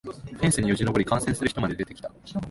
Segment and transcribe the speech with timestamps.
[0.03, 2.11] フェンスによじ登り観戦する人まで出てきた